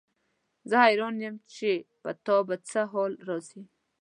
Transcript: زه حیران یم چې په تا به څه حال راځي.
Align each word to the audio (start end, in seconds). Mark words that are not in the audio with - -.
زه 0.69 0.75
حیران 0.85 1.15
یم 1.25 1.35
چې 1.55 1.69
په 2.01 2.09
تا 2.25 2.37
به 2.47 2.55
څه 2.69 2.79
حال 2.91 3.13
راځي. 3.27 3.61